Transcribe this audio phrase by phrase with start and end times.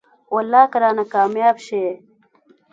[0.33, 1.85] والله که رانه کاميابه شې.